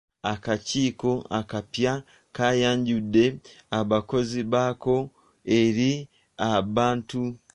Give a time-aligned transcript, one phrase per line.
[0.33, 1.93] Akakiiko akapya
[2.35, 3.25] kaayanjudde
[3.79, 4.95] abakozi baako
[5.61, 5.91] eri
[6.53, 7.21] abantu.